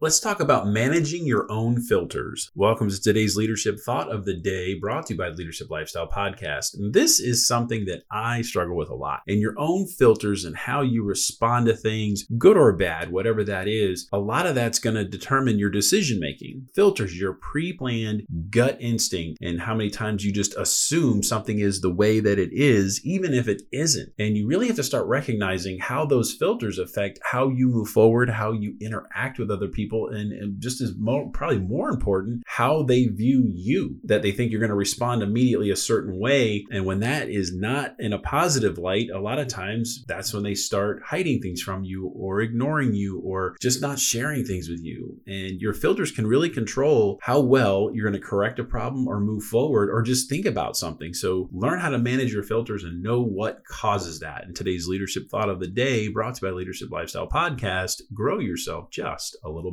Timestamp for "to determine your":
14.94-15.68